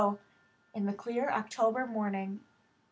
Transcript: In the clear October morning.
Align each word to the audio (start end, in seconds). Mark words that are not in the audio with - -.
In 0.73 0.87
the 0.87 0.93
clear 0.93 1.29
October 1.29 1.85
morning. 1.85 2.39